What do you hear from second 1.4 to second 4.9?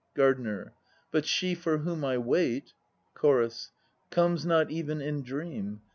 for whom I wait CHORUS. Comes not